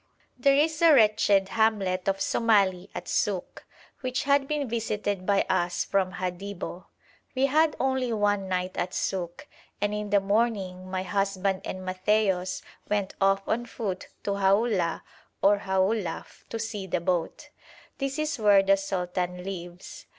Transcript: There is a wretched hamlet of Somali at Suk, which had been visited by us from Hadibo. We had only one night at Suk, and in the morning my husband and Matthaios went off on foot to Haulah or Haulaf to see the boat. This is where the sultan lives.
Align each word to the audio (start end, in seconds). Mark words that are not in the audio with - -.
There 0.35 0.55
is 0.55 0.81
a 0.81 0.93
wretched 0.95 1.49
hamlet 1.49 2.07
of 2.09 2.19
Somali 2.19 2.89
at 2.95 3.07
Suk, 3.07 3.65
which 3.99 4.23
had 4.23 4.47
been 4.47 4.67
visited 4.67 5.27
by 5.27 5.45
us 5.47 5.83
from 5.83 6.13
Hadibo. 6.13 6.87
We 7.35 7.45
had 7.45 7.75
only 7.79 8.11
one 8.11 8.49
night 8.49 8.75
at 8.77 8.95
Suk, 8.95 9.45
and 9.79 9.93
in 9.93 10.09
the 10.09 10.19
morning 10.19 10.89
my 10.89 11.03
husband 11.03 11.61
and 11.65 11.81
Matthaios 11.85 12.63
went 12.89 13.13
off 13.21 13.47
on 13.47 13.67
foot 13.67 14.07
to 14.23 14.37
Haulah 14.37 15.03
or 15.39 15.59
Haulaf 15.59 16.45
to 16.49 16.57
see 16.57 16.87
the 16.87 16.99
boat. 16.99 17.51
This 17.99 18.17
is 18.17 18.39
where 18.39 18.63
the 18.63 18.77
sultan 18.77 19.43
lives. 19.43 20.07